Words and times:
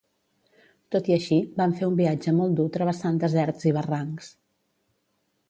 Tot 0.95 1.09
i 1.11 1.15
així, 1.15 1.37
van 1.61 1.75
fer 1.81 1.89
un 1.91 1.99
viatge 1.99 2.33
molt 2.39 2.57
dur 2.61 2.67
travessant 2.79 3.21
deserts 3.27 3.69
i 3.73 3.75
barrancs. 3.79 4.33